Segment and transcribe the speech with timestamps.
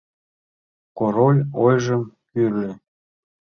[0.97, 2.01] —Король ойжым
[2.31, 2.71] кӱрльӧ.